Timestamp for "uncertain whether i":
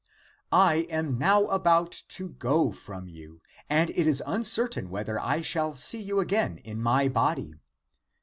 4.25-5.41